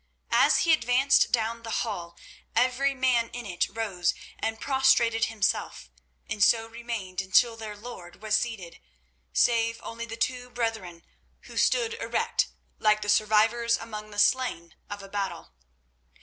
[0.33, 2.17] As he advanced down the hall
[2.55, 5.91] every man in it rose and prostrated himself,
[6.27, 8.79] and so remained until their lord was seated,
[9.31, 11.05] save only the two brethren,
[11.41, 12.47] who stood erect
[12.79, 15.53] like the survivors among the slain of a battle.